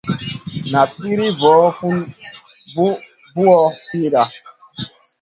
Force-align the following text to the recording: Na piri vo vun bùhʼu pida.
Na 0.71 0.81
piri 0.93 1.27
vo 1.39 1.53
vun 1.77 1.97
bùhʼu 3.33 3.57
pida. 3.87 4.23